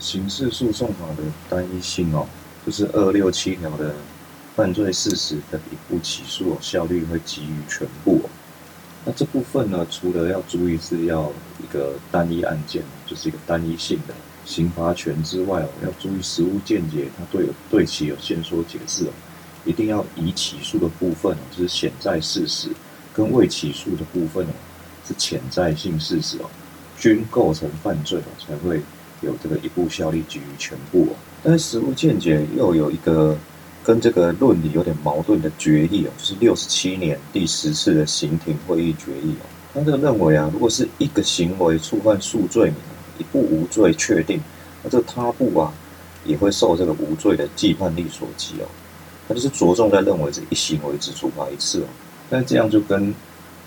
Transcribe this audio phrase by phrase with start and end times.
[0.00, 2.26] 刑事诉讼法的单一性哦，
[2.66, 3.94] 就是二六七条的
[4.56, 8.30] 犯罪事实的一步起诉哦，效率会基于全部哦。
[9.04, 11.30] 那这部分呢，除了要注意是要
[11.62, 14.14] 一个单一案件，就是一个单一性的
[14.46, 19.10] 刑罚权之外哦，要注意实务见解，它对对其有限说解释哦，
[19.64, 22.68] 一定要已起诉的部分哦，就是潜在事实，
[23.14, 24.52] 跟未起诉的部分哦，
[25.06, 26.50] 是潜在性事实哦，
[26.98, 28.80] 均构成犯罪哦，才会。
[29.20, 33.36] 有这个一步效力基于全部哦，但是实务见解又有一个
[33.84, 42.76] 跟这个论理有点矛盾的决议哦，就是六十七年第十次的刑庭会议决议哦，他这个认为啊，如果是一个行为触犯数罪名，
[43.18, 44.40] 一步无罪确定，
[44.82, 45.72] 那这他部啊
[46.24, 48.66] 也会受这个无罪的既判力所及哦，
[49.28, 51.86] 他就是着重在认为这一行为只处罚一次哦，
[52.28, 53.14] 但这样就跟。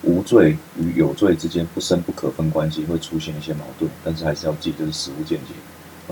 [0.03, 5.53] 无罪与有罪之间不生不可分关系会出现一些矛盾，但是还是要记，就是实物见解。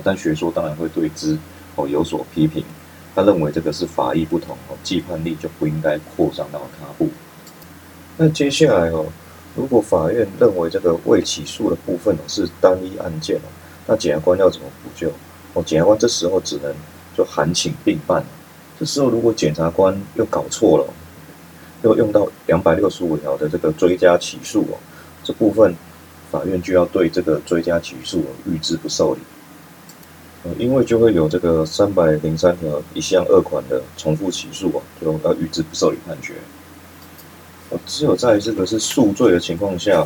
[0.03, 1.37] 但学说当然会对之
[1.75, 2.63] 哦有所批评。
[3.13, 7.09] 他认为这个是法益不同哦，既判力就不应该扩张到他部。
[8.15, 9.05] 那接下来哦，
[9.53, 13.51] 如果法院认为这个未起诉的部分哦是单一案件哦，
[13.87, 15.11] 那检察官要怎么补救？
[15.53, 16.73] 哦，检察官这时候只能
[17.17, 18.23] 就函请并办。
[18.79, 20.85] 这时候如果检察官又搞错了。
[21.83, 24.77] 又用到两百六十五条的这个追加起诉哦，
[25.23, 25.75] 这部分
[26.31, 29.19] 法院就要对这个追加起诉预知不受理，
[30.43, 36.35] 呃，因为就会有这个三百零三条一项二款的重复起诉哦，就要预知不受理判决。
[37.85, 40.05] 只有在这个是数罪的情况下，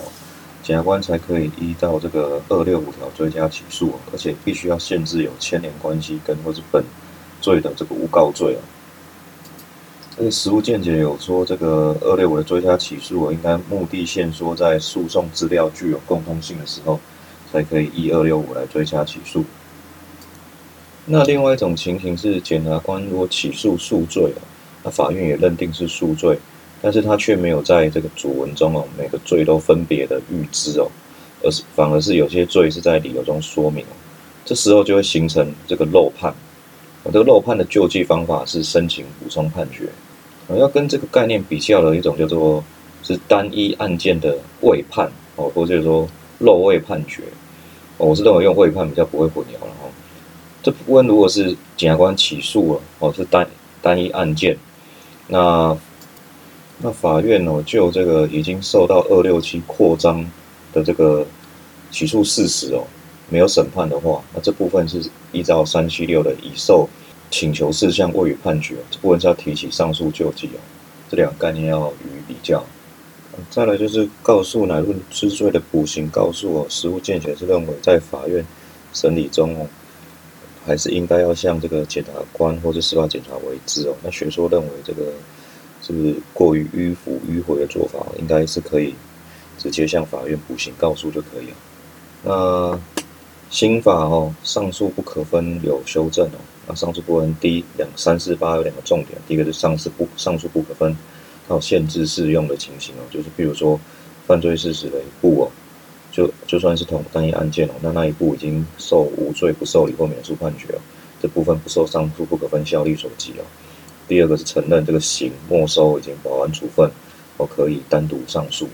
[0.63, 6.83] 检察官才可以依照这个二六五条追加起诉，而且必须要限制有牵连关系跟或是本
[7.41, 8.61] 罪的这个诬告罪啊。
[10.17, 16.97] 这个实务见解有说，这个二六五的追加起诉，应该目的限缩在诉讼资料具有共通性的时候，
[17.51, 19.43] 才可以依二六五来追加起诉。
[21.05, 24.41] 那另外一种情形是，检察官如果起诉数罪哦，
[24.83, 26.39] 那法院也认定是数罪，
[26.81, 30.89] 但是他却没有在这个主文中哦，每个罪都分别的预知哦，
[31.43, 33.93] 而是反而是有些罪是在理由中说明哦，
[34.45, 36.33] 这时候就会形成这个漏判。
[37.03, 39.89] 我这个漏判的救济方法是申请补充判决。
[40.47, 42.63] 我要跟这个概念比较的一种叫做
[43.01, 46.07] 是单一案件的未判哦，或者说
[46.39, 47.23] 漏未判决，
[47.97, 49.89] 我是认为用未判比较不会混淆了哈。
[50.61, 53.47] 这部分如果是检察官起诉了哦，是单
[53.81, 54.57] 单一案件，
[55.27, 55.75] 那
[56.79, 60.23] 那法院哦就这个已经受到二六七扩张
[60.73, 61.25] 的这个
[61.89, 62.83] 起诉事实哦，
[63.29, 65.01] 没有审判的话，那这部分是
[65.31, 66.87] 依照三七六的已受。
[67.31, 70.59] 请求事项未予判决，这部分是要提起上诉救济哦。
[71.09, 72.63] 这两个概念要予以比较。
[73.49, 78.45] 再来就是告诉乃论之罪的补刑告诉哦，实务见解是认为在法院
[78.93, 79.67] 审理中哦，
[80.65, 83.95] 还是应该要向这个检察官或者司法检察为之哦。
[84.01, 85.11] 那学说认为这个
[85.81, 88.95] 是过于迂腐迂回的做法，应该是可以
[89.57, 91.55] 直接向法院补刑告诉就可以了。
[92.23, 92.79] 那
[93.49, 96.37] 新法哦，上诉不可分有修正哦。
[96.67, 100.95] 那上诉部分第一两三四八有两个重点，第一个是上诉不上诉不可分，
[101.47, 103.79] 它有限制适用的情形哦，就是比如说
[104.25, 105.51] 犯罪事实的一步哦，
[106.11, 110.81] 就就算是同单一案件哦，那那一步已经受无罪不受理或免诉判决哦，
[111.21, 113.45] 这部分不受上诉不可分效力所及哦。
[114.07, 116.89] 第二个是承认这个刑没收已经保安处分，
[117.37, 118.67] 哦可以单独上诉，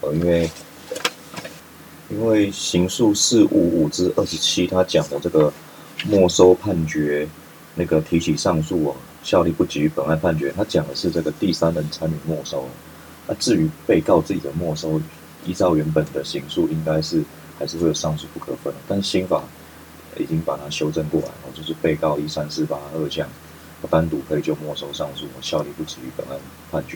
[0.00, 0.50] 呃因为
[2.08, 5.52] 因为刑诉四五五之二十七，他讲的这个。
[6.04, 7.26] 没收判决，
[7.74, 10.52] 那个提起上诉哦，效力不及于本案判决。
[10.54, 12.68] 他讲的是这个第三人参与没收，
[13.26, 15.00] 那至于被告自己的没收，
[15.46, 17.24] 依照原本的刑诉，应该是
[17.58, 18.72] 还是会有上诉不可分。
[18.86, 19.42] 但新法
[20.18, 23.26] 已经把它修正过来了，就是被告一三四八二项，
[23.90, 26.38] 单独可以就没收上诉，效力不及于本案
[26.70, 26.94] 判决。